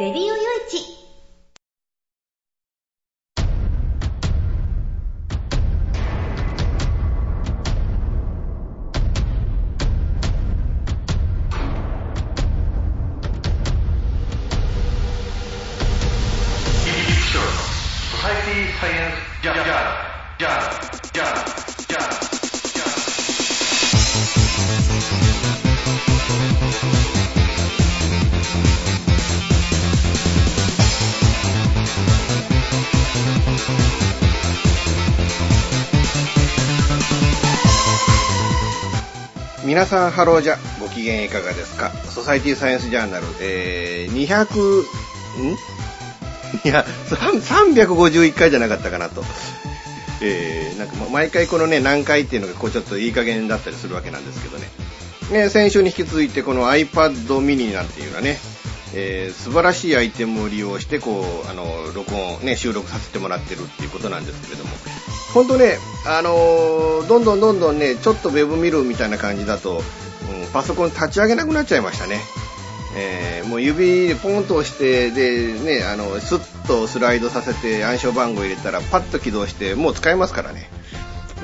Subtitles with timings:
[0.00, 0.59] レディオ
[39.80, 40.58] 皆さんハローじゃ。
[40.78, 41.88] ご機嫌いかがですか？
[41.88, 45.52] ソサイティサイエンスジャーナル、えー、200ん？
[46.68, 49.24] いや351回じゃなかったかなと。
[50.20, 54.68] えー、なんか毎回このね何回っていうのがこうちょっといい加減だったりするわけなんですけどね。
[55.30, 58.38] ね先週に引き続いてこの iPad mini なんていうのはね。
[58.92, 64.70] えー、素晴らしいアイテムを利用してこうあの録音、ね、収録させてもらってるっていうことなんですけれども。
[65.34, 69.82] 本当ね、あのー、どんどんどんどんねちょっとウェブ見るみたいな感じだと、うん、
[70.52, 72.20] パソコン立ち上げなくなっちゃいましたね、
[72.96, 80.68] えー、もう指でポンと押してで、ね、あのスッとスライドさせて暗証番号入れたらパッと起動してもう使えますからね、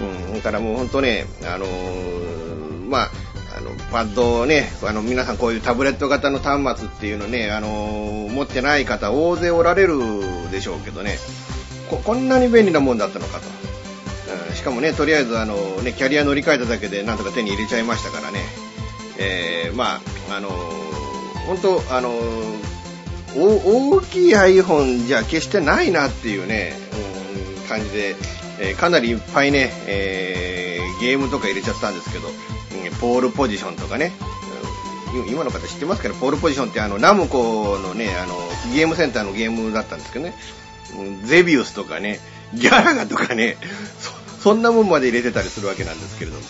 [0.00, 1.66] うん、だからもう本当ね、あの
[2.88, 3.10] まあ
[3.56, 7.68] あのパッドをねあの皆さんこういうタブレット型の端末っていうのね、あの
[8.30, 9.98] 持ってない方大勢おられる
[10.50, 11.18] でしょうけどね。
[12.04, 13.44] こんなに便利なもんだったのかと、
[14.56, 18.40] しかもねとりあえずあの、ね、キャリア乗り換えただけでなんとか手に入れちゃいましたからね、
[19.18, 20.48] えー、まああの
[21.46, 22.10] 本当あの
[23.36, 26.72] 大きい iPhone じゃ決してないなっていうね、
[27.60, 28.16] うん、感じで、
[28.60, 32.34] えー、かなりいっぱいね、えー、ゲームとか入れちゃったんですけど、うん
[33.00, 34.12] ポールポジションとかね、
[35.30, 38.34] 今の方知ってますかね、ポールポジションってあのナムコのね、あの
[38.74, 40.34] ゲームセンターのゲームだったんですけどね、
[41.24, 42.20] ゼビウスとかね、
[42.54, 43.56] ギャラガとかね、
[44.40, 46.42] そんなもんまで入れてたりするわけなんですけれども。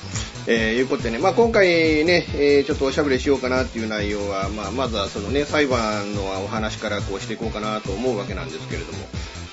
[0.49, 8.99] えー、いうことでね、まあ、今回ね、えー、ちょっとおしゃべりしようかなっていう内容は、まあ、まずはそのね、裁判のお話からこうしていこうかなと思うわけなんですけれども。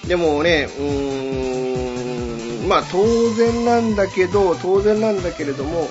[0.07, 5.89] でもね、うーん、まあ、当然なんだけど、当然なんだけれども、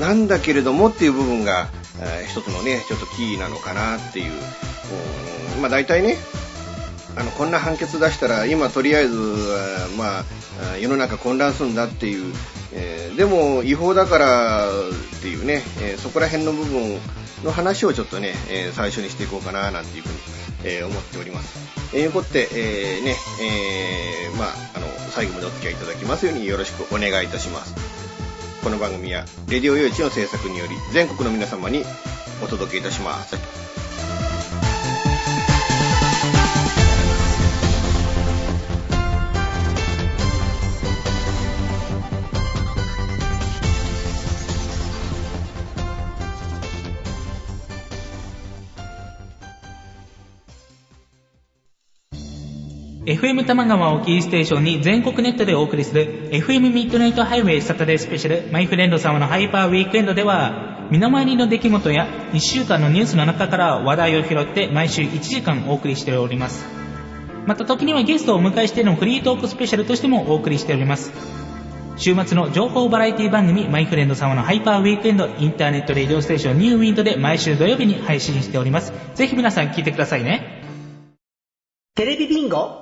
[0.00, 1.68] なんだけれどもっていう部分が、
[2.00, 4.32] えー、一つのね、ちょっとキーなのかなっていう。
[5.60, 6.16] まあ大体ね、
[7.16, 9.16] あのこんな判決出したら今とりあえず、
[9.98, 12.34] まあ、世の中混乱するんだっていう、
[12.72, 16.98] えー、でも違法だからっていうね、えー、そこら辺の部分
[17.44, 20.14] の話をちょっとね、えー、最初にしていこうかななんていうふうに、
[20.64, 21.58] え思っております。
[21.92, 27.74] えー、いうことで、えね、えまあ、あの、最後までお付き合いいただきますようによろしくお願いいたします。
[28.62, 31.82] この番組はレディオ用地の制作により全国の皆様に
[32.44, 33.34] お届けいたします
[53.04, 66.64] 「FM 玉川をキーステーションに全国ネットでお送りする FM ミッドナイトハイウェイサタデースペシャルマイフレンド様のハイパーウィークエンドでは身の回りの出来事や1週間のニュースの中から話題を拾って毎週1時間お送りしております。
[67.44, 71.12] また時にはゲストをお迎えしてのフリートークスペシャルとしてもお送りしております。
[71.96, 78.92] 週末の情報バラエティ番組マイフレンド様の Hyper Weekend Internet Radio Station New Wind で毎週土曜日に配信しております。
[79.16, 80.62] ぜひ皆さん聞いてくださいね。
[81.96, 82.81] テレビビンゴ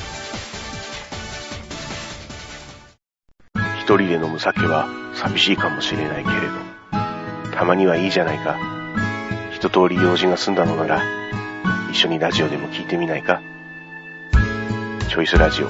[3.91, 8.57] 一人で飲む酒は寂しいかもしれないけれど、たまにはいいじゃないか。
[9.51, 11.03] 一通り用事が済んだのなら、
[11.91, 13.41] 一緒にラジオでも聞いてみないか。
[15.09, 15.69] チョイスラジオ、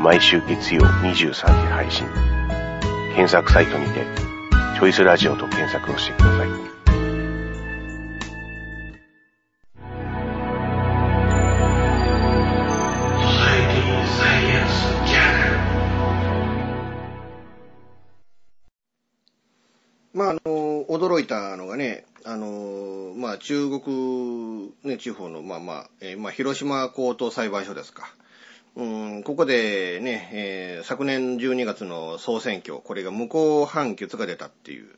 [0.00, 2.06] 毎週月曜23時配信。
[3.14, 4.06] 検索サイトにて、
[4.76, 6.77] チョイスラジオと検索をしてください。
[21.08, 28.12] 驚いたのがね、あのまあ、中国、ね、地方の、まあまあ、えー、まあ、広島高等裁判所ですか。
[28.76, 34.88] うん、ここでね、えー昨年12月の総選挙、これが無効判決が出たっていう。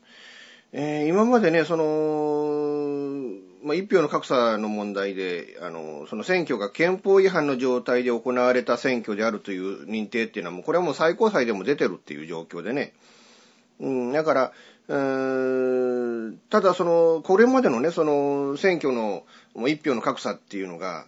[0.73, 12.93] えー今までね、その、まあ、一票の格差の問題で、あの、その選挙が憲法違反の状態で行われた選挙であるという認定っていうのはもう、これはもう最高裁でも出てるっていう状況でね。
[13.79, 14.53] うん、だから、
[14.91, 19.23] うーただその、これまでのね、その、選挙の
[19.55, 21.07] もう一票の格差っていうのが、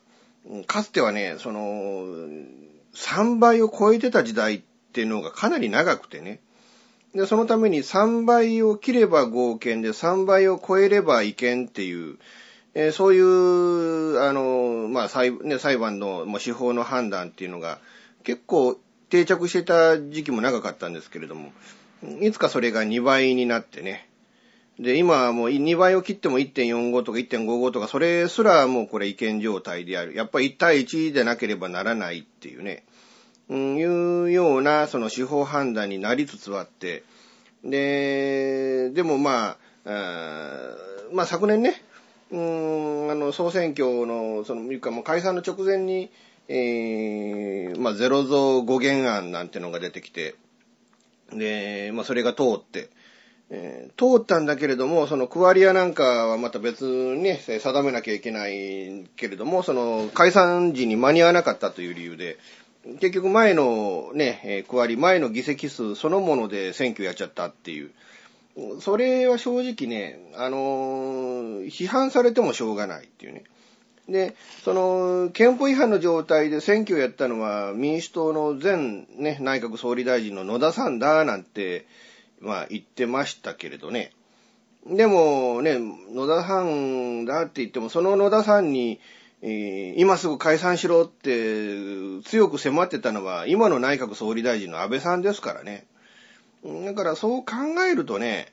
[0.68, 2.04] かつてはね、その、
[2.94, 4.62] 3倍を超えてた時代っ
[4.92, 6.38] ていうのがかなり長くてね。
[7.12, 12.18] で、そのために3倍を切れば合憲で3倍を超えれば違憲っていう、
[12.74, 17.80] えーそういう、あの、まあ、裁,、ね、裁判の、まあ、司法の判断っていうのが
[18.22, 18.78] 結構
[19.10, 21.52] 定着してた時期も長かったんですけれども、
[22.20, 24.08] いつかそれが2倍になってね。
[24.78, 30.14] で、今はもう2倍を切っても1.45とか1.55とか、それすらもうこれ違憲状態である。
[30.14, 32.84] やっぱり1対1でなければならないっていうね。
[33.48, 37.04] うん、いうような、その司法判断になりつつあって、
[37.64, 40.76] で、でもまあ、あ
[41.12, 41.82] まあ昨年ね、
[42.30, 46.10] うん、あの、総選挙の、その、いうかもう解散の直前に、
[46.48, 50.34] えー、まあゼロ増5原案なんてのが出てきて、
[51.38, 52.90] で、まあそれが通って、
[53.50, 62.38] えー通ったんだけれども、そのクワリアなんかはまた別にね、定めなきゃいけないけれども、その解散時に間に合わなかったという理由で、
[63.00, 67.90] 結局前のね、えー区割り、前の議席数そのもので選挙やっちゃったっていう。
[68.80, 73.44] それは正直ね、あのー批判されてもしょうがないっていうね。
[74.12, 78.76] で、その、憲法違反の状態で選挙をやったのは民主党の前
[79.16, 81.86] ね、内閣総理大臣の野田さんだなんて、
[82.40, 84.12] まあ言ってましたけれどね。
[84.86, 89.00] でもね、野田さんだって言っても、その野田さんに、
[89.44, 95.86] え今すぐ解散しろって強く迫ってたのは、今の内閣総理大臣の安倍さんですからね。
[96.84, 97.54] だからそう考
[97.90, 98.52] えるとね、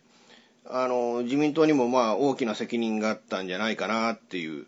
[0.67, 4.65] あの、自民党にもまあ大きな責任があったんじゃないかなっていう。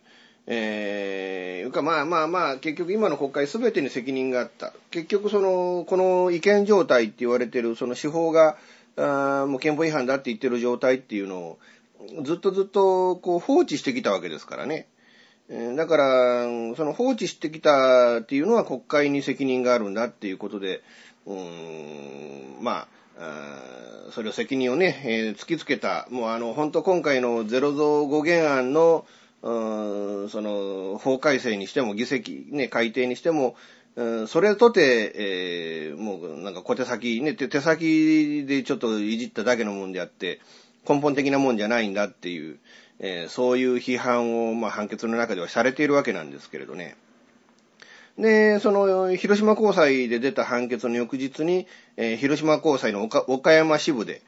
[0.53, 4.74] えー、かまあまあまあ、結局今の国会全てに責任があった。
[4.92, 8.57] 結局その、この違憲状態って言われてる、その司法が、
[8.98, 11.59] あもう憲法違反だって言ってる状態っていうのを、
[12.24, 14.88] ずっとずっとこう放置してきたわけですからね。
[15.77, 16.44] だから、
[16.75, 20.81] その放置してきたっていうのは国会に責任があるんだっていうことで、
[21.25, 22.88] うーん、まあ、
[23.19, 29.06] あそれを責任をね、えー突きつけた、もうあの、本当今回のゼロ増5原案の、
[29.42, 33.56] その、法改正にしても、議席、ね、改定にしても、
[34.28, 40.40] それとて、えーもうなんか小手先、ね、手手先でちょっといじっただけのもんであって、
[40.88, 42.60] 根本的なもんじゃないんだっていう、
[43.00, 46.96] えーそういう批判を、まあ、判決の中ではされているわけなんですけれどね。
[48.18, 51.68] で、その、広島高裁で出た判決の翌日に、
[51.98, 54.22] えー広島高裁の岡山支部で、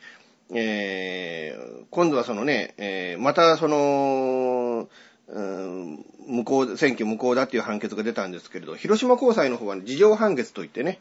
[0.53, 4.89] えー今度はそのね、えーまたその、
[5.27, 10.99] うん無効、選挙無効だっていう判決が出たんですけれど、広島高裁の方は、事情判決といってね、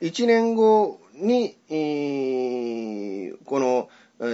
[0.00, 3.88] 1年後に、えーこの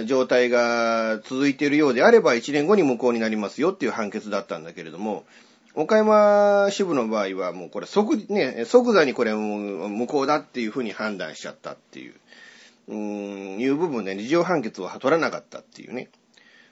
[0.05, 5.25] 状態が続いているようであれば、1年後に無効になりますよっていう判決だったんだけれども、
[5.75, 12.13] 岡山支部の場合はもうこれ即、ね、即座にこれ無効だっていうふうに判断しちゃったっていう、
[12.87, 16.09] うん、いう部分で事情判決を取らなかったっていうね。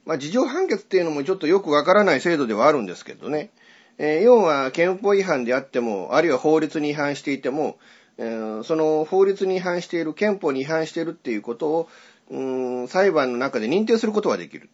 [0.06, 3.52] まあ、事情判決っていうのもちょっとよくわからない制度ではあるんですけどね。
[3.98, 7.78] えー要は憲法違反であっても、あるいは法律に違反していても、
[8.18, 11.90] えーその法律に違反している、憲法に違反しているっていうことを、
[12.30, 12.42] う
[12.84, 14.70] ん裁判の中で認定することはできる。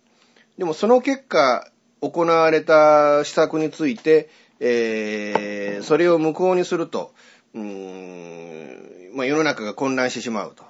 [0.58, 1.70] でもその結果、
[2.02, 4.30] 行われた施策について、
[4.60, 7.14] えーそれを無効にすると、
[7.54, 10.64] うんまあ、世の中が混乱してしまうと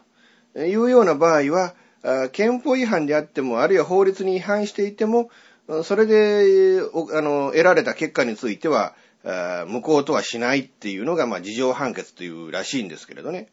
[0.66, 1.74] いうような場合は、
[2.32, 5.30] 憲法違反であっても、あるいは法律に違反していても、
[5.84, 6.80] それで、
[7.14, 8.96] あの、得られた結果については、
[9.68, 13.50] 無効とはしないっていうのが、まあ、事情判決というらしいんですけれどね。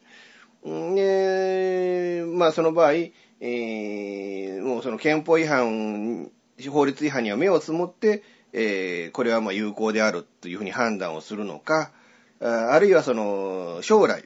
[0.63, 2.93] で、まあ、その場合、
[3.41, 6.31] えーもうその憲法違反、
[6.69, 11.91] 法律違反には目をつむって、えーこれはまあ有効であるというふうに判断をするのか、
[12.39, 14.25] あるいはその、将来、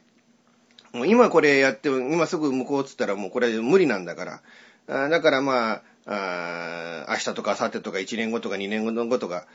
[0.93, 4.41] もう今これやっても、今すぐ無効っつったらもうこれ無理なんだか
[4.87, 5.09] ら。
[5.09, 9.45] だからまあ、あ明日とか明後日とか1年後とか2年後とか、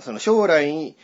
[0.00, 0.96] その将来、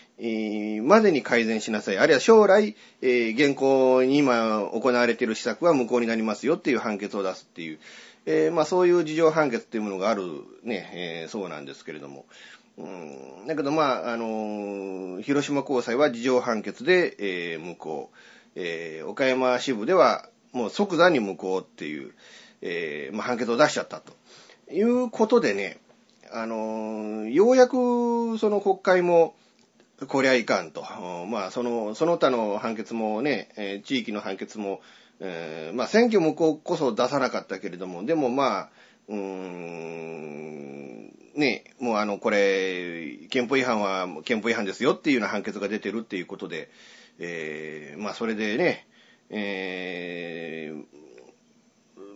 [0.82, 1.98] までに改善しなさい。
[1.98, 7.78] あるいは将来、現行に今行われている施策は無効になりますよっていう判決を出すっていう、
[8.26, 10.24] えーまあそういう事情判決っていうものがある
[10.64, 12.24] ね、えーそうなんですけれども。
[12.76, 18.10] うん、だけどまあ、あのー広島高裁は事情判決で、えー無効。
[18.56, 22.12] えー岡山支部ではもう即座に無効っていう、
[22.62, 24.12] えーまあ、判決を出しちゃったと
[24.72, 25.78] いうことでね、
[26.32, 29.34] あのようやくその国会も、
[30.08, 30.84] こりゃいかんと。
[31.28, 34.80] まあ、その、その他の判決もね、えー地域の判決も、
[35.20, 38.68] えーまあ、選挙無効こそ出さなかったけれども、でもまあ、
[39.08, 46.70] うーん、ね、もうあの、これ、憲法違反は憲法違反ですよっていうような判決が出てるっていうことで、
[47.18, 48.86] えーまあ、それでね、
[49.30, 50.84] えー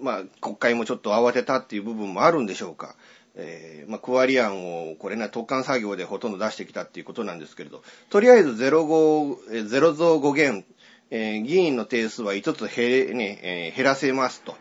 [0.03, 2.95] まあ、国会もちょっと慌てたっていう部分もあるんでしょうか。
[3.37, 10.65] えーまあ、区割り案を、これね、特管作業でほとんど出してきたっていうことなんですけれど、とりあえず05、えーゼロ増5減、
[11.11, 14.57] えー議員の定数は5つ減、ね、えー減らせますと、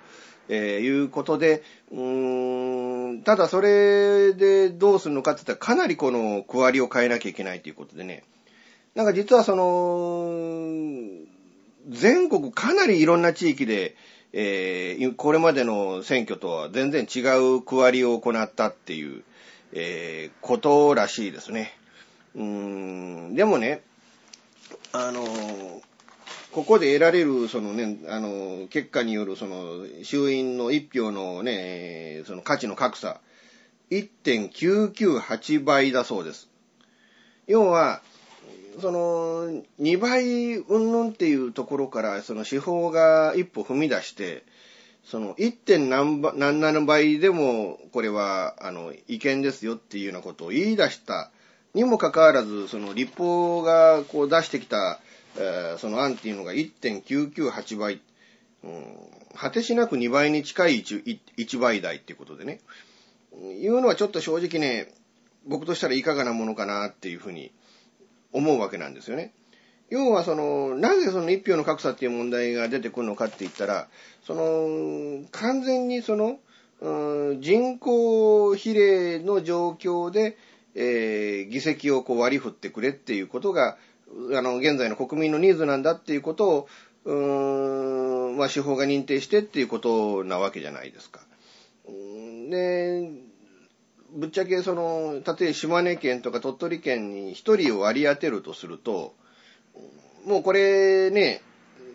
[0.49, 8.23] えいうことで、うーん、ただそれでどうするのかって言ったら、かなりこの区割りを変えなきゃいけないということでね、
[8.95, 10.89] なんか実はその、
[11.89, 13.95] 全国かなりいろんな地域で、
[14.31, 17.21] えーこれまでの選挙とは全然違
[17.55, 19.23] う区割りを行ったっていう、
[19.73, 21.73] えーことらしいですね。
[22.35, 23.81] うーん、でもね、
[24.91, 25.23] あの
[26.51, 33.21] ここで得られる、そのね、あの結果による、その、衆院の一票のね、その価値の格差、
[33.91, 36.49] 1.998倍だそうです。
[37.45, 38.01] 要は、
[38.79, 44.43] その、2倍云々っていうところから、その司法が一歩踏み出して、
[45.03, 45.87] その 1.
[45.89, 51.31] 何何倍でも、これは、あの、違憲ですよっていうようなことを言い出した
[51.73, 54.99] にもかかわらず、その立法がこう出してきた、
[55.37, 58.01] えーその案っていうのが1.998倍、
[58.63, 58.85] うん、
[59.35, 62.59] 果てしなく2倍に近い 1, 1倍台っていうことでね、
[63.33, 64.91] いうのはちょっと正直ね、
[65.47, 67.51] 僕としたらいかがなものかなっていうふうに
[68.31, 69.33] 思うわけなんですよね。
[69.89, 73.87] 要はその、なぜその一票の格差っていう問題が出てくるのかって言ったら、
[74.23, 76.39] その、完全にその、
[77.39, 80.37] 人口比例の状況で、
[80.75, 83.77] えー議席をこう割り振ってくれっていうことが、
[84.35, 86.67] あの、現在の国民のニーズなんだっていうことを、
[87.05, 91.21] うーん、まあ、司法が認定してっていうことなわけじゃないですか。
[92.49, 93.11] で、
[94.13, 99.13] ぶっちゃけその、例えば島根県とか鳥取県に一人を割り当てるとすると、
[100.25, 101.41] もうこれね、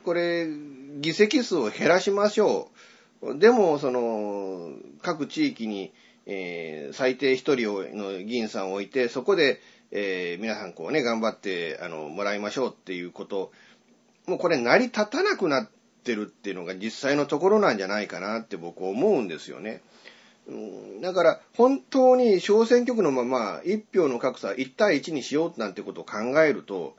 [0.04, 0.46] これ、
[0.98, 2.70] 議席数を減らしましょ
[3.22, 3.38] う。
[3.38, 5.92] でも、その、各地域に、
[6.26, 13.50] えー最低一人をの議員さんを置いて、そこで、えー皆さんこうね、頑張って、あの、もらいましょうっていうこと、
[14.26, 15.70] もうこれ成り立たなくなっ
[16.04, 19.82] てるっていうのが実際のところなんじゃないかなって僕思うんですよね。
[21.00, 26.96] だから、本当に小選挙区のまま一票の格差1対1にしようなんてことを考えると、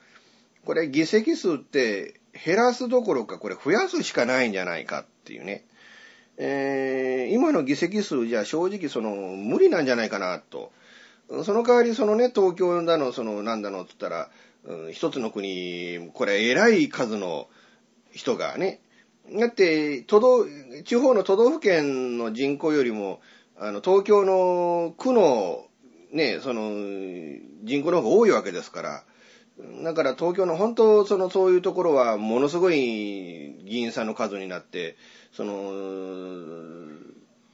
[0.65, 5.63] これ議席数って減らすどころかこれ増やすしかないんじゃないかっていうね。
[6.37, 10.71] えー今の議席数じゃ正直その無理なんじゃないかなと。
[11.43, 14.29] その代わりそのね、東京だの、そのなんだのって言ったら、
[14.65, 17.47] うん一つの国、これ偉い数の
[18.11, 18.79] 人がね、
[19.31, 20.45] だって、都道、
[20.83, 23.21] 地方の都道府県の人口よりも、
[23.57, 25.65] あの、東京の区の、
[26.11, 26.71] ね、その、
[27.63, 29.03] 人口の方が多いわけですから、
[29.83, 34.97] だから東京の本当、その、そういうところは、ものすごい議員さんの数になって、
[35.31, 35.71] その、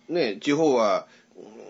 [0.10, 1.08] ね、地方は、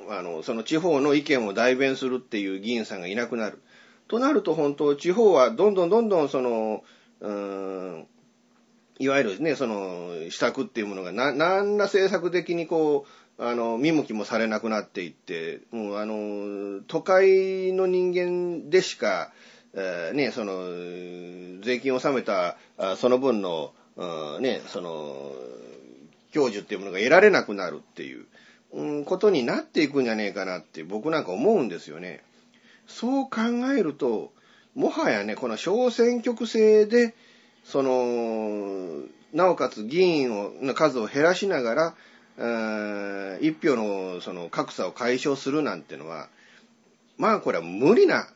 [0.10, 3.62] あの、その地方の意見を代弁するっていう議員さんがいなくなる。
[4.08, 6.84] となると本当、地方はどんどんどんどんその、
[7.20, 8.08] うーん、
[9.00, 19.34] いわゆるね、その、施策っていうものが、な、何ら政策的にこう、あの、見向きもされなくなっていって、もうあの、都会の人間でしか、
[19.74, 22.58] えーね、その、税金を納めた、
[22.98, 23.74] その分の、
[24.42, 25.32] ね、その、
[26.36, 28.28] 享受っていうものが得られなくなるっていう、
[28.74, 32.22] うん、ことになっていくんじゃねえかなって僕なんか思うんですよね。
[32.86, 33.40] そう考
[33.76, 34.32] えると、
[34.76, 37.16] もはやね、この小選挙区制で、
[37.64, 39.02] その、
[39.34, 41.96] なおかつ議員をの数を減らしながら、
[42.38, 46.30] 一票のその格差を解消するなんてのは、
[47.18, 48.28] まあこれは無理な、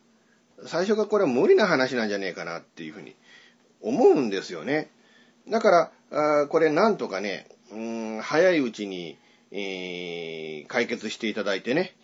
[0.65, 3.15] 最初がこれは無理な話なんじゃねえかなっていうふうに
[3.81, 4.89] 思うんですよね。
[5.49, 9.17] だから、これなんとかね、うん早いうちに、
[9.51, 11.95] えー解決していただいてね、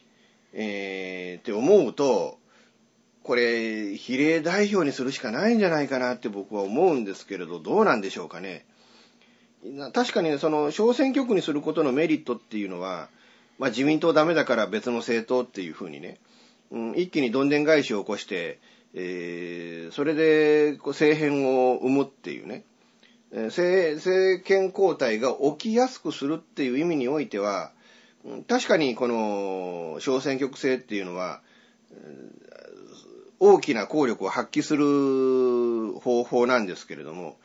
[0.54, 2.38] えーって思うと、
[3.24, 8.66] これ、比例代表にするしかないんじゃないかなって僕は思うんですけれど、どうなんでしょうかね。
[9.94, 13.10] 確かに、その、小選挙区にすることのメリットっていうのは、
[13.60, 16.18] まあ自民党ダメだから別の政党っていうふうにね、
[16.72, 18.60] うん、一気にどんでん返しを起こして、
[18.94, 22.64] えーそれでこう政変を生むっていうね、
[23.32, 27.72] えー政政権交代が起きやすくするっていう意味においては、
[28.48, 31.42] 確かにこの小選挙区制っていうのは、
[33.40, 37.38] 大きな効力を発揮する方法なんですけれども、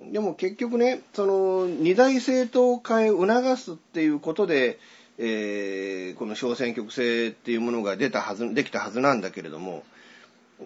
[0.00, 4.78] でも結局ね、その二大政党化へ促すっていうことで、
[5.18, 9.84] えーこの小選挙区制っていうものが出たはず、できたはずなんだけれども、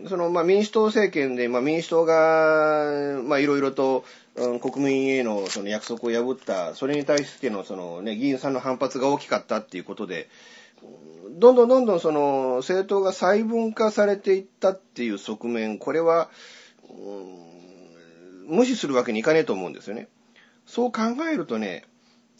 [0.08, 4.04] そのまあ民主党政権で、まあ、民主党が、まあ、いろいろと、
[4.36, 10.28] うん国民へのその約束を破った、それに対してのその、ね、議員さんの反発が大きかったっていうことで、
[11.38, 16.28] どんどんどんどんその政党が細分化されていったっていう側面、これは、
[16.88, 17.57] うん
[18.48, 20.08] 無視するわけにいかねえと思うんですよね。
[20.66, 21.84] そう考えるとね、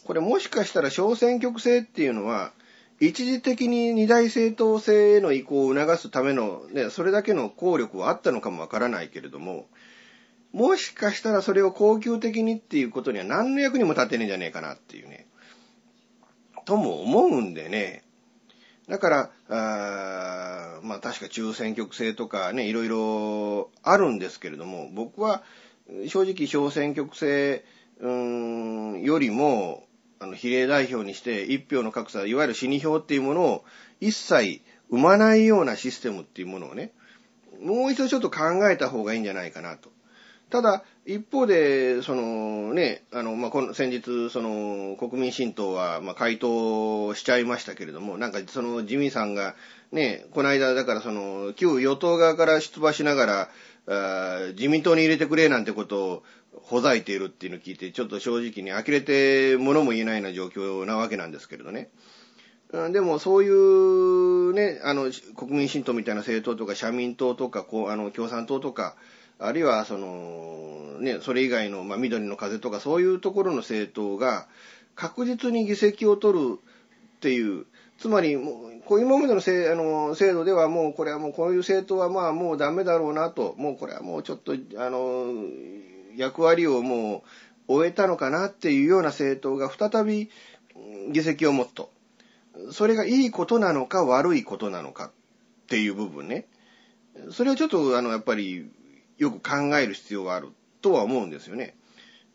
[0.03, 2.51] これもしかしたら小選挙区制っていうのは、
[2.99, 9.67] 一時的に二大政党制への移行を促すための、ね、それだけの効力はあったのかもわからないけれども、
[10.51, 15.27] もしかしたらそれを恒久的にっていうことには何の役にも立てねえんじゃねえかなっていうね。
[16.65, 18.03] とも思うんでね。
[18.87, 25.43] だから、あまあ確か中選挙区制とかね、いろいろあるんですけれども、僕は
[26.07, 27.63] 正直小選挙区制
[27.99, 29.87] うーんよりも、
[30.19, 33.65] あの比例代表にして一票の格差、いわゆる死に票っていうものを
[34.01, 36.91] 一切生まないようなシステムっていうものをね、
[37.61, 39.89] もう一度ちょっと考えた方がいいんじゃないかなと。
[40.49, 49.55] ただ、一方で、そのね、あの、まあ、この先日、その、国民新党は、ま、回答しちゃいましたけれども、なんか、その、自民さんが、
[49.91, 53.49] ね、この間、だから、その、旧与党側から出馬しながら、
[54.53, 61.89] 自民党に入れてくれなんてことをほざいているっていうのを聞いて、ちょっと正直に呆れて物も言えないような状況なわけなんですけれどね。
[62.91, 68.95] でもそういうね、あの、国民新党みたいな政党とか、社民党とか、こう、あの、共産党とか、
[69.39, 74.47] あるいはその、ね、それ以外の、まあ、緑の風とか、そういうところの政党が、
[74.93, 77.65] 確実に議席を取るっていう、
[77.99, 85.33] つまり、もう、こう今までのせあの制度ではもう、これはもう、こういう政党はまあ、もうダメだろうなと、もうこれはもうちょっと、あの、
[86.15, 87.23] 役割をも
[87.67, 90.29] う終えたのかなっていうような政党が再び
[91.11, 91.91] 議席を持つと。
[92.71, 95.11] それがいいことなのか悪いことなのかっ
[95.67, 96.47] ていう部分ね。
[97.31, 98.69] それをちょっと、あの、やっぱり、
[99.17, 100.49] よく考える必要がある
[100.81, 101.75] とは思うんですよね。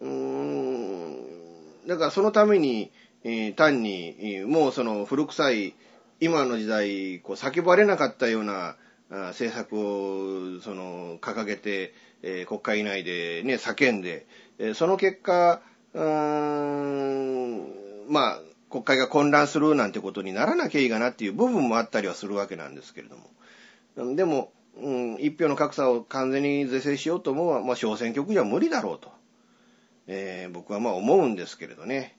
[0.00, 1.87] うーん。
[1.87, 2.92] だからそのために、
[3.24, 5.74] えー単に、もうその古臭い、
[6.20, 8.76] 今の時代、こう叫ばれなかったような
[9.08, 14.26] 政策を、その、掲げて、えー国会内でね、叫んで、
[14.58, 15.62] えーその結果、
[15.94, 17.64] うーん、
[18.08, 24.16] まあ、国会が混乱するなんてことにならなきゃいいかなっていう部分もあったりはするわけなんですけれども。
[24.16, 29.12] でも、うん、一票の格差を完全に是正しようと思うのは、まあ、小選挙区じゃ無理だろうと、
[30.08, 32.16] えー僕はまあ思うんですけれどね。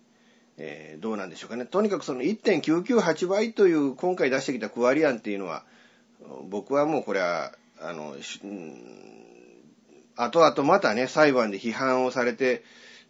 [0.58, 1.66] えーどうなんでしょうかね。
[1.66, 5.64] とにかくその1.998倍という今回出してきた区割り案っていうのは、
[6.50, 9.06] 僕はもうこれは、あの、うん
[10.16, 12.64] 後々またね、裁判で批判をされて、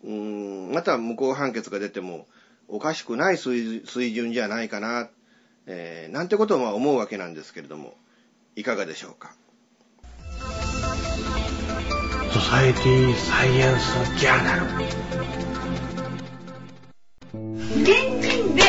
[0.04, 2.26] うん、また無効判決が出ても
[2.68, 5.10] おかしくない水水準じゃないかな、
[5.68, 7.96] えーなんてことを思うわけなんですけれども、
[8.56, 9.36] いかがでしょうか。
[12.34, 15.05] ソサエティサイエンスジャーナル
[17.82, 17.88] 現
[18.22, 18.64] 金で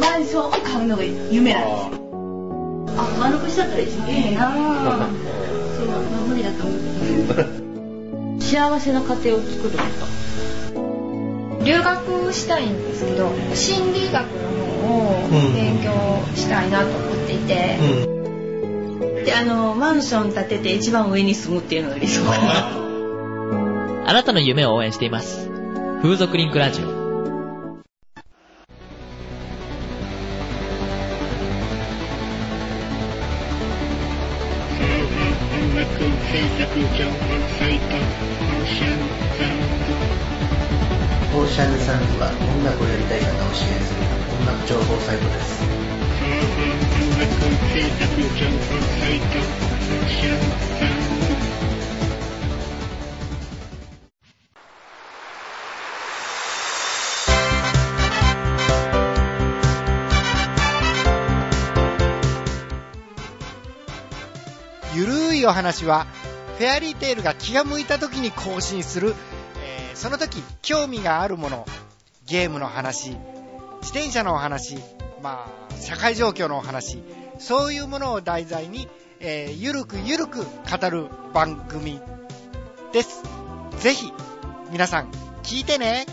[0.00, 2.12] マンションを買うのが夢なんですよ。
[2.98, 4.54] あ、丸くしちゃったら一番いいなぁ。
[5.76, 6.76] そう、まあ、無理だと思
[8.38, 8.40] う。
[8.42, 11.64] 幸せな家庭を作ること。
[11.64, 15.92] 留学したいんですけど心理学の方を勉強
[16.34, 17.78] したいなと思っていて、
[19.24, 22.82] で、あの、マンション建てて一番上に住むっていうのが理想かな。
[24.04, 25.48] あなたの夢を応援しています。
[26.02, 26.88] 風俗リンクラジオ。
[26.88, 27.01] オ
[45.12, 45.62] サイトです。
[64.94, 66.06] ゆるいお話は、
[66.58, 69.14] フェアリーテールが気が向いた時に更新する、
[69.56, 71.66] えーその時興味があるもの、
[72.26, 73.10] ゲームの話、
[73.82, 74.78] 自転車のお話、
[75.22, 77.02] まあ、社会状況のお話、
[77.38, 78.88] そういうものを題材に、
[79.20, 82.00] えーゆるくゆるく語る番組
[82.92, 83.22] です。
[83.78, 84.12] ぜひ、
[84.72, 85.10] 皆さん、
[85.42, 86.06] 聞いてね。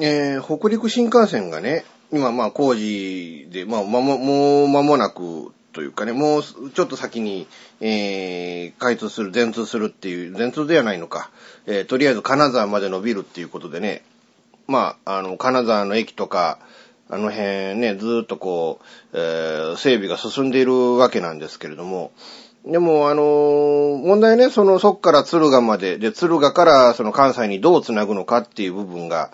[0.00, 7.46] えー北陸新幹線がね、今まあ工事で、まあまも、もう間もなくというかね、もうちょっと先に、
[7.80, 11.30] えー開通する、全通するっていう、全通ではないのか、
[11.66, 14.02] えーとりあえず金沢まで伸びるっていうことでね、
[14.66, 16.58] まあ、あの、金沢の駅とか、
[17.10, 18.80] あの辺ね、ずーっとこ
[19.12, 22.12] う、えー整備が進んでいるわけなんですけれども、
[22.64, 29.30] でも、あのー問題ね、その、そっから敦賀まで、で、敦賀からその関西にどう繋ぐのかっていう部分が、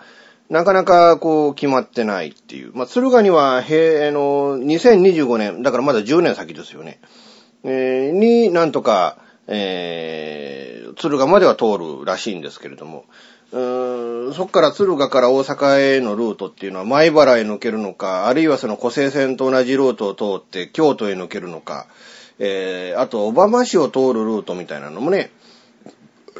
[0.50, 2.72] なかなかこう決まってないっていう。
[2.74, 7.00] まあ、敦賀には、へあの、2025年、だからまだ10年先ですよね。
[7.64, 13.06] えーになんとか、えー、敦賀までは通るらしいんですけれども、
[13.52, 21.86] うーんそっから敦賀から大阪へのルートっていうのは、前原へ抜けるのか、あるいはその湖西線と同じルートを通って京都へ抜けるのか、
[22.38, 25.30] えー、あと、小浜市を通るルートみたいなのもね、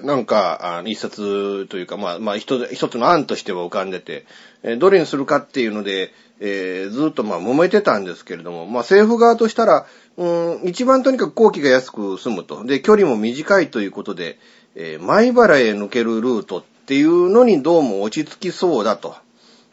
[0.03, 4.27] なんか、あ一冊というか、まあ、まあ、一つ一つの案としては浮かんでて、
[4.63, 12.65] えーどれにするかっていうので、えーずっとまあ、揉めてたんですけれども、まあ、政府側としたら、うん、一番とにかく工期が安く済むと。
[12.65, 14.39] で、距離も短いということで、
[14.75, 19.15] えー前原へ抜けるルートっていうのにどうも落ち着きそうだと。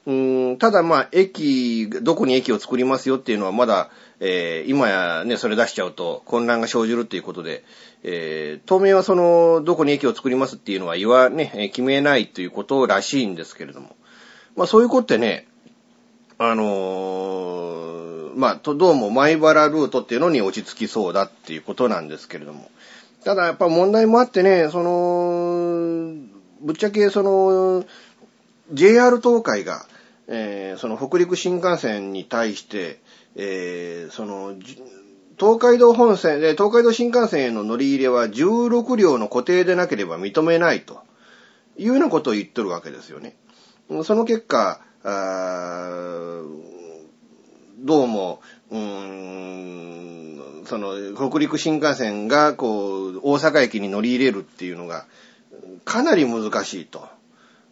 [0.07, 3.89] うんただまあ、駅、どこに駅を作りますよっていうのはまだ、
[4.23, 7.63] えー今やね、それ出しちゃうと混乱が生じるっていうことで、
[8.03, 13.95] えー当面はその、どこに駅を作りますっていうのは言わ、ね、決めないということらしいんですけれども。
[14.55, 15.47] まあそういうことってね、
[16.37, 22.69] あのーまあ、と、どうも前原ルートっていうのに落ち着きそうだっていうことなんですけれども。
[23.23, 26.13] ただやっぱ問題もあってね、その、
[26.61, 27.85] ぶっちゃけその、
[28.71, 29.85] JR 東海が、
[30.27, 32.99] えーその北陸新幹線に対して、
[33.35, 34.53] えーその、
[35.39, 41.01] 東海道本線で、東海道新幹線への乗り入れは16両の固定でなければ認めないと
[41.77, 43.35] いうようなことを言ってるわけですよね。
[44.03, 45.09] その結果、ど
[48.03, 48.79] うも、うー
[50.61, 55.05] ん、その、北陸新幹線が、こう、大阪駅に乗り入れるっていうのが、
[55.83, 57.07] かなり難しいと。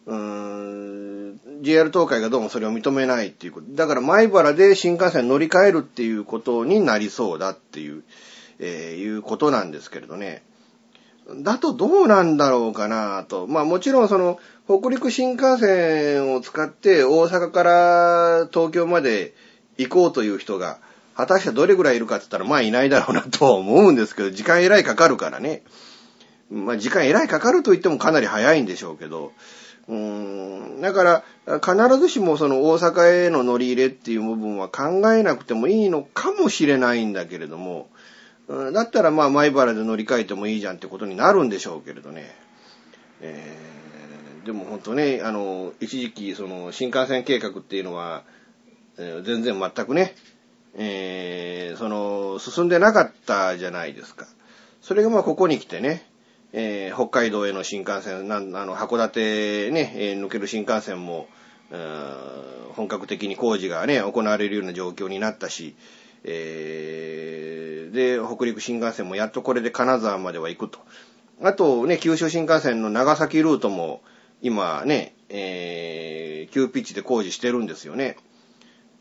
[0.09, 3.67] うーん、JR 東海がどうもそれを認めないっていうこと。
[3.69, 8.03] だから前原で新幹線乗り換えるっていうことになりそうだっていう、
[8.57, 10.41] えーいうことなんですけれどね。
[11.43, 13.45] だとどうなんだろうかなと。
[13.45, 19.35] まあもちろんその、北陸新幹線を使って大阪から東京まで
[19.77, 20.79] 行こうという人が、
[21.15, 25.61] 果たしてどれぐらいいるかって言ったらまあいないだろうなとは思うんですけど、時間えらいかかるからね。
[26.49, 29.33] まあ時間えらいかかると言ってもかなり早いんでしょうけど、
[29.89, 37.89] うん、だから必ずしもその大阪への乗り入れっていう部分は考えなくてもいいのかもしれないんだけれども、
[38.47, 42.35] だったらまあ前原で乗り換えてもいいじゃんってことになるんでしょうけれどね。
[43.21, 43.79] えー
[44.45, 48.23] でも本当ね、あの、一時期その新幹線計画っていうのは、
[48.97, 50.15] 全然全くね、
[50.75, 54.25] えーその、進んでなかったじゃないですか。
[54.81, 56.08] それがまあここに来てね、
[56.53, 61.27] えー北海道への新幹線、なんあの函館ね、えー抜ける新幹線も、
[62.75, 65.75] 本格的に工事がね、行われるような状況になったし、
[66.23, 70.79] えーで、北陸新幹線もやっとこれで金沢までは行くと。
[71.41, 74.01] あとね、九州新幹線の長崎ルートも
[74.41, 78.17] 今ね、えー急ピッチで工事してるんですよね。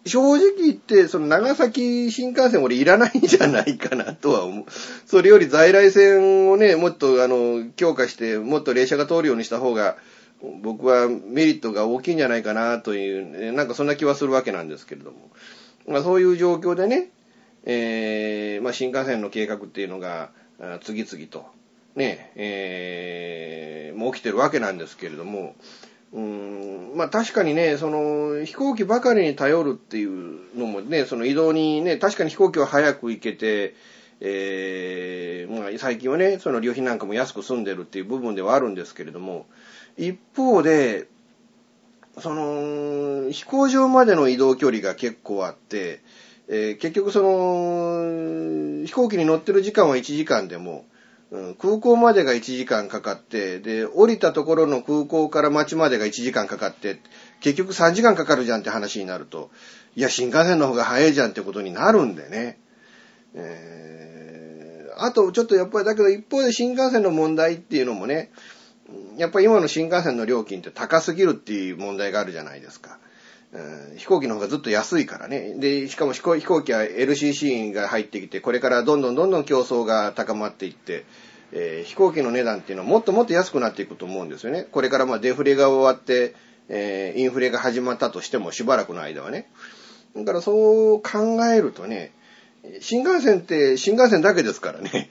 [0.04, 4.64] 正直言って、その長崎新幹線俺いらないんじゃないかなとは思う。
[5.06, 9.96] それより在来線をね、もっとあの、強化して、もっと列車が通るようにした方が、
[10.62, 15.30] 僕はメリットが大きいんじゃないかなという、なんかそんな気はするわけなんですけれども。
[15.87, 17.11] まあそういう状況でね、
[17.64, 20.30] えーまあ新幹線の計画っていうのが、
[20.82, 21.46] 次々と、
[21.96, 25.56] ね、えーもう起きてるわけなんですけれども、
[26.12, 33.74] うんまあ確かにね、その飛行機ばかりに頼るっていうのもね、その移動にね、確かに飛行機は早く行けて、
[34.20, 39.46] えーまあ最近はね、その旅費なんかも安く済んでるっていう部分ではあるんですけれども、
[39.96, 41.06] 一方で、
[42.18, 46.00] その、飛行場までの移動距離が結構あって、
[46.48, 50.86] えー結局その、飛行機に乗ってる時間は1時間でも、
[51.30, 57.00] 空港までが1時間かかって、で、降りたところの空港から街までが1時間かかって、
[57.40, 59.50] 結局3時間かかるじゃんって話になると、
[59.94, 62.58] いや、新幹線の方が早いじゃんってことになるんでね。
[63.34, 63.88] えー
[65.00, 68.32] あとちょっとやっぱりだけど一方で新幹線の問題っていうのもね、
[69.16, 72.98] やっぱり今の新幹線の料金って高すぎるっていう問題があるじゃないですか。
[73.52, 75.54] うん、飛行機の方がずっと安いからね。
[75.58, 81.06] で、しかも飛行機は LCC が入ってきて、これからどんどんどんどん競争が高まっていって、
[81.52, 84.66] えー、飛行機の値段っていうのはもっともっと安くなっていくと思うんですよね。
[84.70, 86.34] これからまあデフレが終わって、
[86.68, 89.50] えー、インフレが始まったとしてもしばらくの間はね。
[90.14, 92.12] だからそう考えるとね、
[92.80, 95.08] 新幹線って新幹線だけですからね。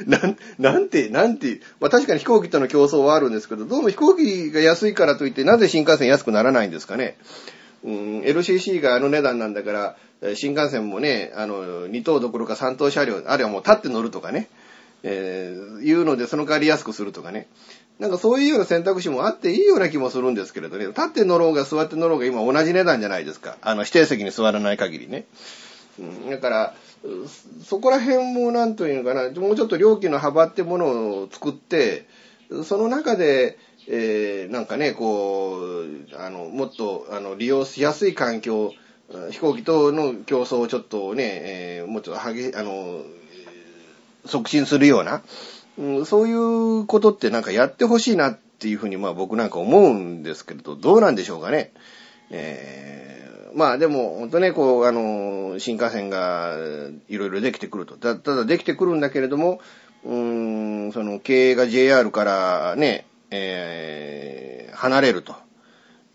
[0.06, 7.16] なん、なんて、なんて、まあ確かに飛行機との競争はあるんですけど、どうも飛行機が安いからといって、なぜ新幹線安くならないんですかね？
[7.84, 9.96] うん、LCC があの値段なんだから、
[10.34, 14.48] 新幹線もね、あの、2等どころか3等車両、あるいはもう立って乗るとかね、
[15.02, 17.48] えー、いうのでその代わり安くするとかね。
[17.98, 20.86] なんかそういうような選択肢もあっていいような気もするんですけれどね。
[20.88, 23.56] 立って乗ろうが座って乗ろうが今同じ値段じゃないですか。
[23.62, 25.24] あの、指定席に座らない限りね。
[25.98, 26.74] うん、だから、
[27.64, 32.06] そこら辺もなんというのかな、もうちょっと料金の幅ってものを作って、
[32.64, 38.72] その中で、えー、なんかね、こう、あの、もっと、あの、利用しやすい環境、
[39.30, 43.02] 飛行機との競争をちょっとね、えー、もうちょっと激あの、
[44.24, 45.22] 促進するような、
[45.78, 51.72] うん、そういうことってなんかやってほしいなっていうふうにまあ僕なんか思うんですけれど、どうなんでしょうかね。
[52.30, 53.15] えー、
[53.56, 56.56] まあでも本当ね、こう、あの、新幹線が
[57.08, 57.96] いろいろできてくると。
[57.96, 59.60] ただできてくるんだけれども、
[60.04, 65.34] うーん、その経営が JR からね、えー、離れると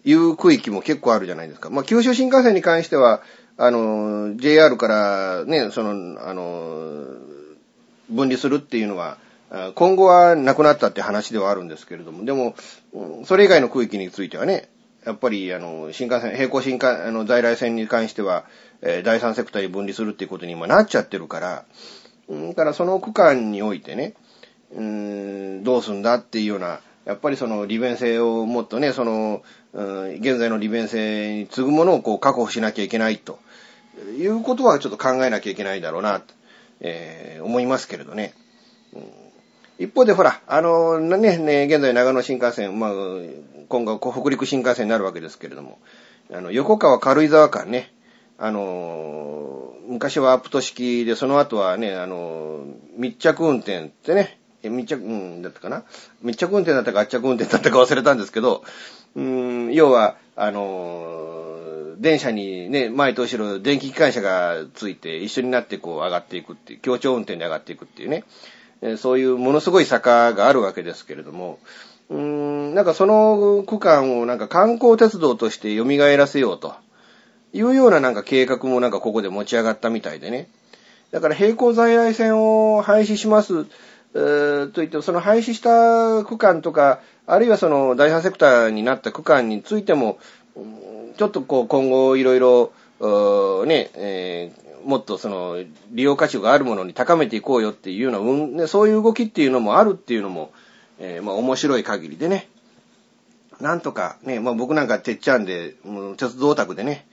[0.06, 1.71] いう区域も結構あるじゃないですか。
[1.71, 3.23] まあ九州新幹線に関しては、
[3.58, 7.06] あの、JR からね、その、あの、
[8.08, 9.17] 分離するっていうのは、
[9.73, 12.54] 今後はなくなったって話ではあるんですけれども、でも、
[13.25, 14.69] それ以外の区域についてはね、
[15.06, 18.46] やっぱり、あの、新幹線、並行新幹、あの、在来線に関しては、
[18.82, 21.66] えー、第三セクターに分離するっていうことに今なっちゃってるから、
[22.30, 24.14] だからその区間においてね、
[24.74, 29.42] うん、どうすんだっていうような、やっぱりその利便性をもっとね、その、
[29.74, 33.40] うん、現在の利便性に次ぐものをこう確保しなきゃいけないと
[34.18, 36.22] いうことはちょっと考えなきゃいけないだろうな、
[36.80, 38.34] えー、思いますけれどね。
[39.82, 42.91] 一方でほら、あの、ね、ね、現在長野新幹線、まあ、
[43.67, 45.80] 今後北陸新幹線になるわけですけれども、
[46.32, 47.91] あの、横川軽井沢間ね、
[48.38, 52.63] あの、昔はアップト式で、その後はね、あの、
[52.96, 55.84] 密着運転ってね、密着、うん、だったかな？
[56.22, 58.63] 密着運転だったか圧着運転だったか忘れたんですけど、
[59.15, 68.24] うん、要は、あの、電車にね、前と後ろ電気機関車がついて一緒になってこう上がっていくっていう、協調運転で上がっていくっていうね、
[68.98, 71.60] そういうものすごい坂があるわけですけれども、
[72.10, 75.86] うーん、なんかその区間をなんか観光鉄道として蘇
[76.17, 76.76] らせようと
[77.54, 80.50] いうようななんか計画もなんかここで持ち上がったみたいでね。
[81.12, 83.65] だから並行在来線を廃止します、
[84.15, 90.17] えー、と言っても、その廃止した区間とか、あるいはその第三セクターになった区間についても、
[91.17, 92.72] ちょっとこう今後いろいろ、
[93.65, 95.58] ね、えーもっとその
[95.91, 100.52] 利用価値があるものに高めていこうよっていうような、うん、そういう動きっていうのもあるっていうのも、
[101.00, 102.50] えー、まあ面白い限りでね、
[103.60, 107.08] なんとかね、まあ僕なんかてっちゃんで、もう鉄道オタクでね、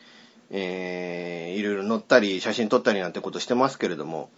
[0.50, 4.30] えー、いろいろ乗ったり写真撮ったりなんてことしてますけれども、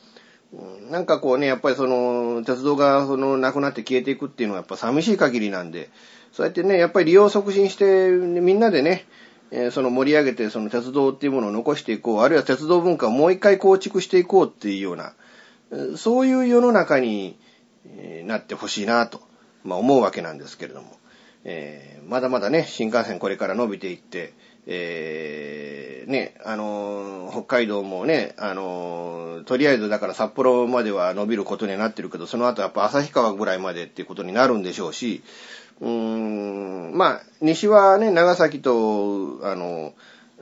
[0.90, 5.90] なんかこうね、やっぱりその、鉄道がその、なくなって消えていくっていうのはやっぱ寂しい限りなんで、
[6.33, 9.07] そうやってね、やっぱり利用促進して、みんなでね、
[9.53, 15.15] えその盛り上げて、その鉄道っていうものを残していこう、あるいは鉄道文化をもう一回構築していこうっていうような、
[15.97, 17.39] そういう世の中に
[18.25, 19.21] なってほしいなと、
[19.65, 20.97] まあ、思うわけなんですけれども、
[21.45, 24.35] えー、まだまだね、新幹線これから伸びていって、
[24.67, 35.23] えー、ね、あのー、北海道もね、あのー、とりあえずだから札幌までは伸びることになってるけど、その後やっぱ旭川ぐらいまでっていうことになるんでしょうし、
[35.81, 39.95] うーん、まあ、西はね、長崎と、あの、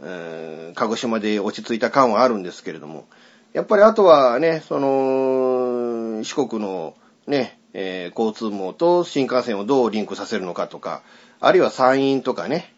[0.02, 3.06] えー、鹿児島で落ち着いた感はあるんですけれども、
[3.52, 6.94] やっぱりあとはね、その、四国の
[7.26, 11.02] ね、えー、交通網と新幹線をどうリンクさせるのかとか、
[11.40, 12.72] あるいは山陰とかね、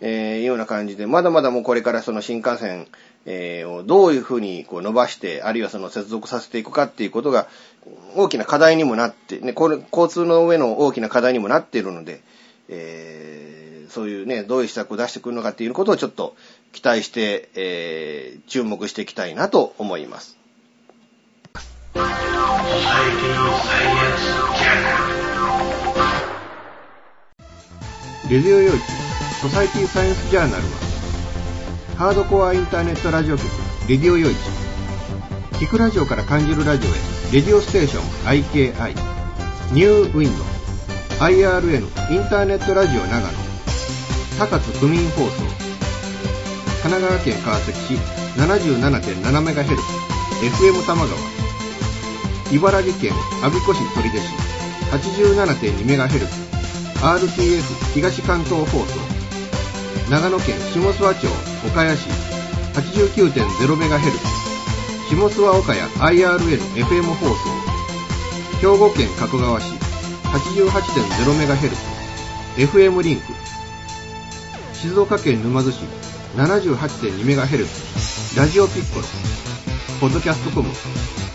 [0.00, 2.88] えー、いうような感じで、まだまだもうこれからその新幹線、
[3.26, 7.48] えー、をどういうふうにこう伸ばして、あるいはその接続させていくかっていうことが
[8.16, 12.22] 大きな課題にもなって、ね、これ交通の上の大きな課題にもなっているので、
[12.68, 16.36] えー、そういうね、どういう施策を出してくるのかっていうことをちょっと
[16.72, 20.38] 期待して、えー、注目していきたいなと思います。
[28.30, 28.78] レディオ用地
[29.42, 30.68] ソサイティサイエンスジャーナルは、
[31.98, 33.46] ハードコアインターネットラジオ局、
[33.86, 34.34] レディオ用地、
[35.60, 38.94] 聞くラジオから感じるラジオへ、レディオステーション IKI、
[39.72, 40.44] ニューウィンド、
[41.24, 41.80] IRN
[42.12, 43.26] インターネットラジオ長野、
[44.38, 45.30] 高津区民放送、
[46.82, 47.94] 神奈川県川崎市
[48.38, 49.76] 77.7MHz、
[50.42, 51.18] FM 玉川、
[52.52, 54.22] 茨城県阿鼻子市取手市
[54.92, 56.28] 87.2MHz、
[57.00, 58.86] RTF 東関東放送、
[60.08, 61.26] 長野県下諏訪町
[61.66, 62.08] 岡谷市
[62.74, 64.33] 89.0MHz、
[65.08, 67.34] 下諏訪岡谷 IRLFM 放送、
[68.60, 69.74] 兵庫県加古川市
[70.32, 71.76] 88.0MHz、
[72.56, 73.22] FM リンク、
[74.72, 75.84] 静岡県沼津市
[76.36, 79.06] 78.2MHz、ラジオピッコロ、
[80.00, 80.70] ポッドキャストコム、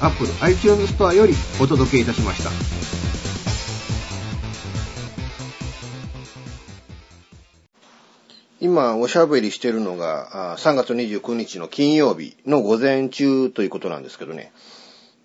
[0.01, 2.49] アップル iTunes ストアよりお届けいたしました。
[8.61, 14.51] 今おしゃべりしてるのが3月29日の金曜日の午前中ということなんですけどね。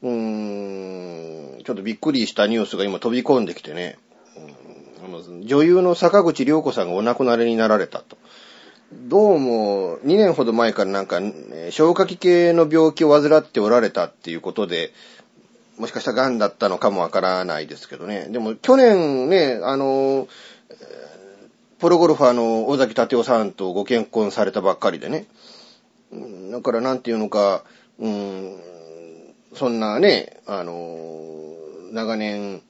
[0.03, 3.99] うーん、ちょっとびっくりしたニュースが今飛び込んできてね。
[5.45, 8.17] 女優の坂口良子さんがお亡くなりになられたと。
[8.93, 11.21] どうも、2年ほど前からなんか、
[11.71, 14.93] 消化器系の病気を患っておられたっていうことで、
[15.79, 18.29] もしかしたら癌だったのかもわからないですけどね。
[18.31, 20.29] でも去年ね、あの、
[21.85, 25.27] プロゴルファーの尾崎立夫さんとご結婚されたばっかりでね。
[26.51, 27.63] だからなんていうのか、
[27.99, 28.57] うん、
[29.53, 31.53] そんなね、あの、
[31.93, 32.63] 長年、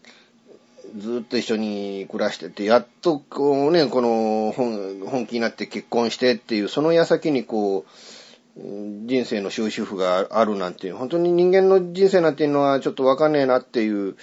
[0.99, 8.61] ずっと一緒に暮らしてて、やっとこうね、この本本気になって結婚してっていう、その矢先にこう、
[9.07, 14.17] 人生の終止符があるなんていう、本当に人間の人生なんていうのはちょっとわかんねえなっていう、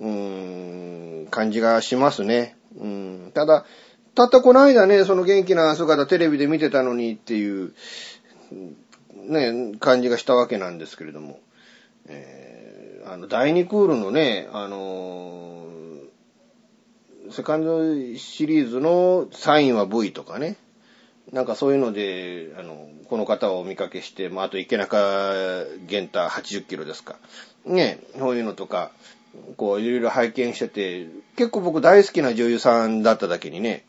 [0.00, 2.56] うん、感じがしますね。
[2.78, 3.66] うん、ただ、
[4.14, 7.72] たったこの間ね、その元気な姿テレビで見てたのにっていう、
[9.14, 11.40] ね、感じがしたわけなんですけれども。
[12.06, 12.70] えー
[13.06, 15.80] あの、第2クールのね、あのー
[17.32, 20.56] セカンドシリーズのサインは V とかね。
[21.32, 27.16] なんかそういうので、あの、この方をお見かけして、まあ、あと池中玄太80キロですか。
[27.64, 28.90] ね、そういうのとか、
[29.56, 33.84] こう、いろいろ拝見してて、結構僕大好きな女優さんだっただけにね、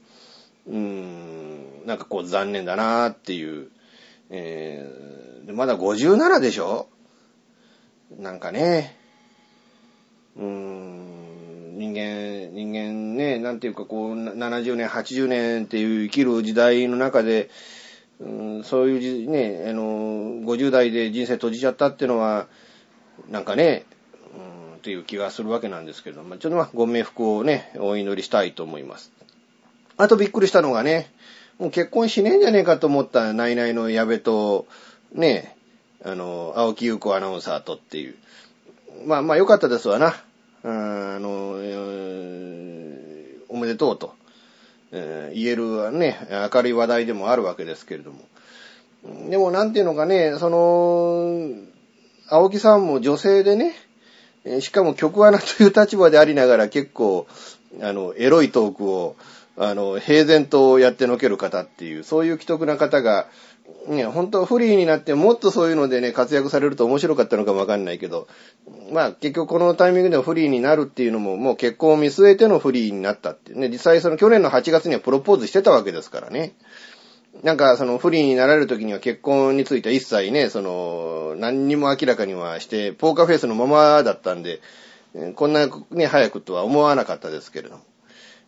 [0.71, 3.69] うん、なんかこう残念だなっていう。
[4.29, 6.87] えーでまだ57でしょ？
[8.19, 8.95] なんかね、
[10.37, 17.49] うーん、人間、人間ね、なんていうかこう、70年、80年っていう生きる時代の中で、
[18.19, 18.29] う
[18.59, 19.81] ん、そういうね、あの、
[20.45, 22.47] 50代で人生閉じちゃったっていうのは、
[23.29, 23.85] なんかね、
[24.35, 29.11] うん、っていう気がするわけなんですけど、まあ、ちょっとまあ、ご冥福をね、お祈りしたいと思います。
[30.01, 31.11] あとびっくりしたのがね、
[31.59, 34.65] もう結婚しねえんじゃねえかと思ったナイナイの矢部と、
[35.13, 35.55] ね、
[36.03, 38.15] あの、青木優子アナウンサーとっていう。
[39.05, 40.15] まあまあ良かったですわな。
[40.63, 40.67] あ
[41.19, 41.51] の、
[43.49, 44.15] おめでとうと、
[44.91, 48.19] えー言えるね、明るい話題でもあるわけですけれども。
[49.29, 51.51] でもなんていうのかね、その、
[52.27, 53.75] 青木さんも女性でね、
[54.61, 57.27] しかも曲穴という立場でありながら結構、
[57.81, 59.15] あの、エロいトークを、
[59.63, 63.27] あの、平然とやってのける方っていう、そういう既得な方が、
[63.87, 68.27] ね、本当フリーになってもっとそういうのでね、活躍されると面白かったのかもわかんないけど、
[68.91, 76.55] まあ結局このタイミングでフリーになるっていうのも、もう結婚を見据えてのフリーになったっていうね、実際その去年の8月にはプロポーズしてたわけですからね。
[77.43, 84.59] なんかその不利になられる時には結婚については一切ね、その、何にも明らかにはして、ポーカーフェイスのままだったんで、
[85.35, 87.90] こんなね、早くとは思わなかったですけれども。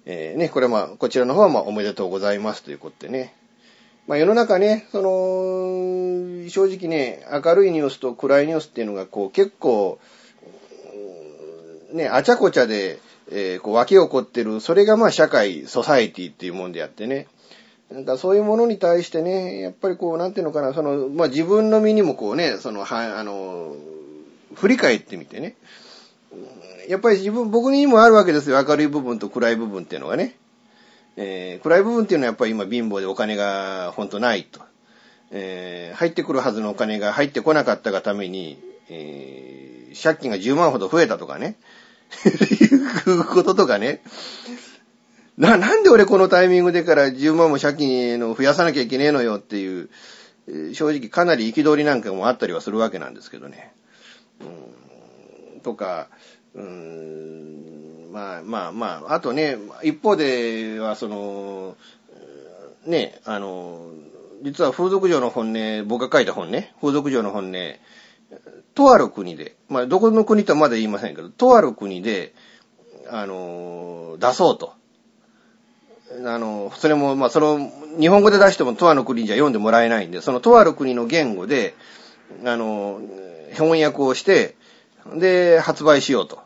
[0.05, 3.33] えーね、これはまあ、こちらの方はまあ、おめでとうございますということでね。
[4.05, 9.99] まあ世の中ね、その、正直ね、明るいニュースと暗いニュースっていうのがこう結構、
[11.93, 12.99] ね、あちゃこちゃで、
[13.31, 17.27] えーこう湧き起こってる、それがまあ社会、ソサエティっていうもんであってね。
[17.89, 23.75] なんかそういうものに対してね、やっぱりこう、なんていうのかな、その、まあ自分の身にもこうね、その、は、あの、
[24.55, 25.55] 振り返ってみてね。
[26.87, 28.63] やっぱり自分、僕にもあるわけですよ。
[28.63, 30.35] 明るい部分と暗い部分っていうのがね。
[31.15, 34.61] えー暗い部分っていうのはやっぱり今貧乏でお金が本当ないと。
[35.31, 38.59] えー入ってくるはずのお金が入ってこなかったがために、
[38.89, 41.55] えー借金が10万ほど増えたとかね。
[43.07, 44.01] いうこととかね。
[45.37, 49.89] な、なんで俺このタイミングでから10万も借金の増やさなきゃいけねえのよっていう、
[50.73, 53.73] 正直かなり憤りなんかもあったりはするわけなんですけどね。
[54.41, 56.09] うんとか、
[56.55, 61.75] まあまあまあ、あとね、一方ではその、
[62.85, 63.89] ね、あの、
[64.43, 67.53] 実は風俗嬢の本音、僕が書いた本ね、風俗嬢の本音、
[68.75, 72.33] とある国で、まあ、どこの国とはまだ言いませんけど、とある国で、
[73.09, 74.73] あの、出そうと。
[76.25, 81.73] あの、それも、まあ、その、日本語で出してもとある国じゃ読んでもらえないんで、そのとある国の言語で、
[82.45, 83.01] あの、
[83.53, 84.55] 翻訳をして、
[85.15, 86.42] で、発売しようと。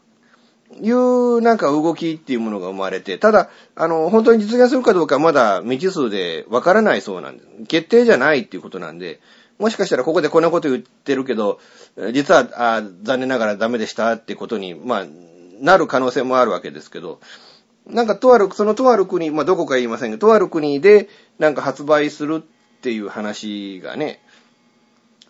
[0.81, 7.49] いうなんか動きっていうものが生まれて、ただ、あの、本当に実現するかどうかはまだ未知数でわからないそうなんです。
[7.67, 9.19] 決定じゃないっていうことなんで、
[9.59, 11.59] もしかしたらここでこんなこと言ってるけど、
[12.13, 15.05] 実は、あ残念ながらダメでしたってことに、まあ、
[15.59, 17.19] なる可能性もあるわけですけど、
[17.87, 21.09] なんかとある、そのとある国、まあどこか言いませんが、とある国で
[21.39, 24.21] なんか発売するっていう話がね、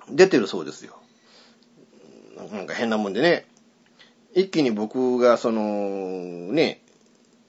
[0.10, 0.98] 出てるそうですよ。
[2.52, 3.46] なんか変なもんでね、
[4.38, 6.80] 一気に僕がその、ね、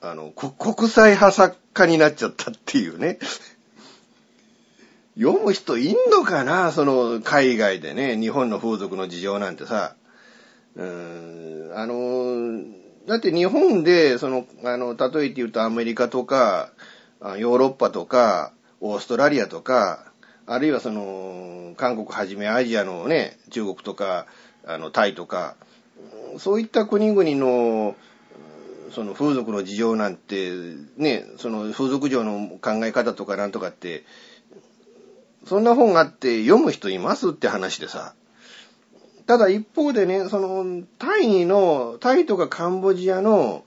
[0.01, 3.19] あの、国際派作家になっちゃったっていうね。
[5.15, 6.71] 読む人いんのかな？
[6.71, 9.93] その、海外でね、日本の風俗の事情なんてさ。
[10.75, 12.63] うーん、あの、
[13.05, 16.71] だって日本で、その、あの、例えて言うとアメリカとか、
[17.37, 20.11] ヨーロッパとか、オーストラリアとか、
[20.47, 24.25] あるいはその、韓国はじめアジアのね、中国とか、
[24.65, 25.55] あの、タイとか、
[26.37, 27.95] そういった国々の、
[28.91, 30.51] その風俗の事情なんて、
[30.97, 34.03] ね、その風俗上の考え方とかなんとかって、
[35.45, 38.13] そんな本があって読む人いますって話でさ。
[39.25, 43.63] ただ一方でね、その、タイの、タイとかカンボジアの、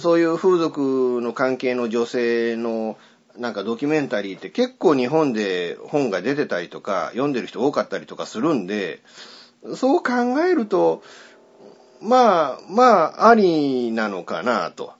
[0.00, 2.96] そういう風俗の関係の女性の、
[3.36, 9.00] なんかドキュメンタリーって結構日本で本が出てたりとか、読んでる人多かったりとかするんで、
[9.74, 10.12] そう考
[10.48, 11.02] えると、
[12.04, 14.92] まあ、まあ、ありなのかなと、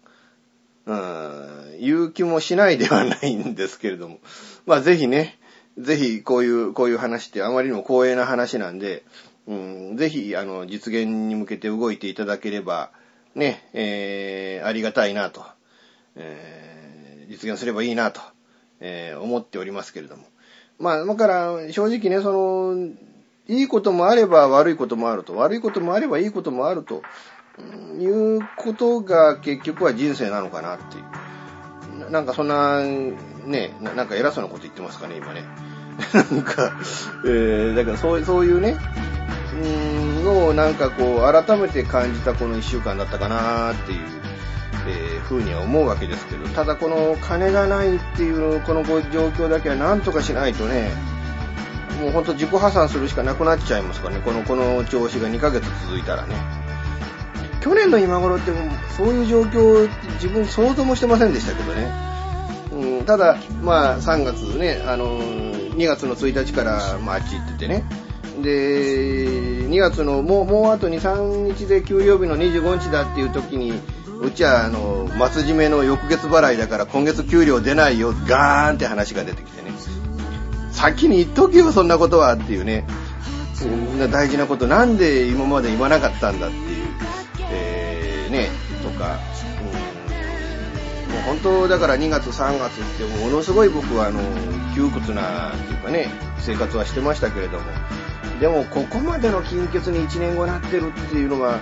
[0.87, 4.19] うん、いう気もしないではないんですけれども。
[4.67, 5.39] まあ、ぜひね、
[5.79, 9.05] ぜひこういう、こういう話ってあまりにも光栄な話なんで、
[9.47, 12.91] うん、ぜひ、あの、実現に向けて動いていただければ、
[13.35, 15.45] ね、えー、ありがたいなと、
[16.17, 18.21] えー、実現すればいいなと、
[18.81, 20.25] えー、思っておりますけれども。
[20.79, 22.95] まあ、だから、正直ね、その、
[23.47, 27.03] いいこともあれば悪いこともあると、悪いこともあればいいこともあると、
[28.01, 32.11] いうことが結局は人生なのかなっていう。
[32.11, 35.45] なんかそんな、ね、なんか偉そうなこと言ってますかね、今ね。
[36.13, 36.73] なんか、
[37.25, 38.77] えー、だからそうそういうね、
[39.61, 43.99] うーんのをなんかこう、改めて感じたこの一週間だったかなっていう、
[44.89, 50.91] えー、ふうには思うわけですけど、ただこの金がないっていうこの状況だけはなんとかしないとね、
[52.05, 56.37] もうほんと自己破産するしかなくなっちゃいますからね、この、この調子が2ヶ月続いたらね。
[57.63, 58.53] 去年の今頃って
[58.95, 61.91] そういう状況自分想像もしてませんでしたけどね。
[62.73, 67.85] うん、ただ、まあ3月ね、あの、2月の1日から、まあ、あっち行っててね。
[68.43, 69.27] で、
[69.67, 73.81] 2月のもう、もうあと2、3日で給料日の25日だっていう時に、
[74.21, 79.64] うちはあの、末締めの翌月払いだから今月給料出ないよ、ガーンって話が出てきて。
[80.75, 82.85] 先に言っとけよ、そんなことはっていうね。
[83.55, 86.87] そんな大事なことなんで今まで言わなかったんだっていう、
[87.51, 88.49] えー、ね、
[88.83, 89.19] とか、
[91.09, 94.21] うん、もう本当だから2月3月ってものすごい僕はあの、
[94.75, 97.65] 窮屈なっていうかね、生活はしてましたけれども、
[98.41, 101.61] でもここまでの金欠に1年後なってるっていうのが、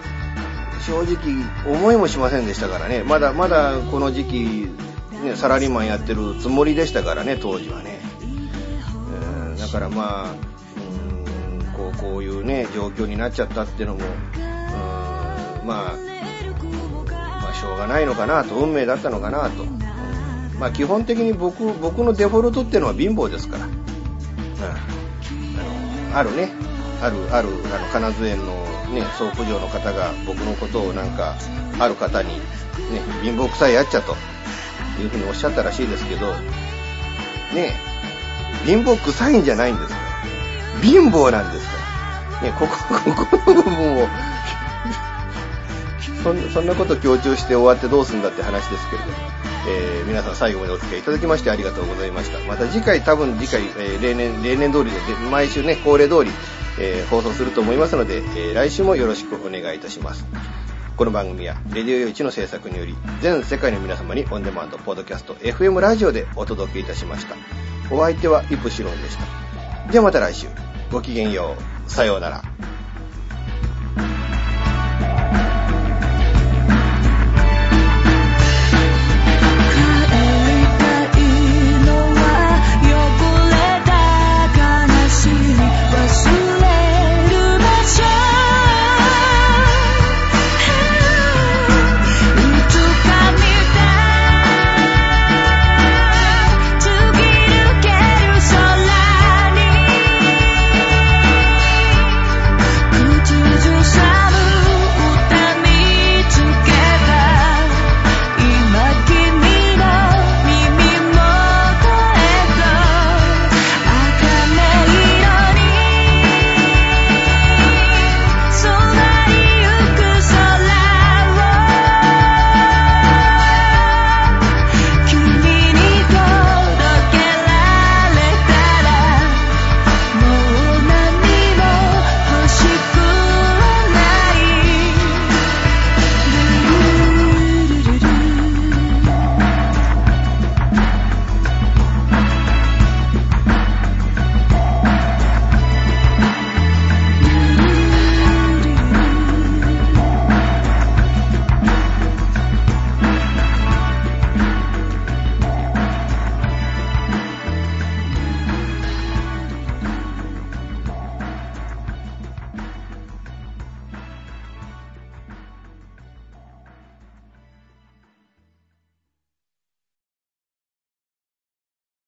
[0.81, 4.69] 正直思いもしませんでしたからね、まだまだこの時期、
[5.23, 8.02] ね、サラリーマンやってるつもりでしたからね、当時はね。
[9.63, 10.37] だからまあ、う
[11.61, 14.09] んこうこういうね、状況になっちゃったっていうのも、う
[14.39, 14.41] ん
[15.65, 19.65] まあ、まあ、しょうがないのかなと、運命だったのかなと。
[20.59, 23.67] まあ、基本的に僕、僕のデフォルトっていうのは貧乏ですから。
[23.67, 23.73] うん、
[26.11, 26.51] あのあるね、
[27.01, 28.47] ある、ある、あの、金津園の
[28.93, 31.37] ね、倉庫場の方が僕のことをなんか、
[31.79, 32.41] ある方に、ね、
[33.23, 34.17] 貧乏臭いやっちゃと、
[35.01, 36.27] いうふうにおっしゃったらしいですけど、
[37.55, 37.92] ね、
[38.67, 39.95] 貧乏臭いんじゃないんですか？
[39.97, 40.81] ら。
[40.83, 41.73] 貧乏なんですか？
[42.43, 42.49] ら。
[42.49, 42.77] ね、ここ、
[43.27, 44.09] ここの部分を
[46.23, 49.15] そん、そんなこと強調して終わってどうすんだって話ですけれども、
[49.69, 52.39] えー、皆さん最後までお付き合いいただきましてありがとうございました。
[52.41, 54.97] また次回、多分次回、えー、例年、例年通りで、
[55.31, 56.31] 毎週ね、恒例通り、
[56.79, 60.25] えー、放送すると思いますので、え来週もよろしくお願いいたします。
[60.97, 67.35] この番組は、レディオ用地の制作により、全世界の皆様にオンデマンド、ポッドキャスト、FM ラジオでお届けいたしました。
[67.93, 69.93] お相手はイプシロンでした。
[69.93, 70.47] ではまた来週。
[70.91, 71.91] ごきげんよう。
[71.91, 72.43] さようなら。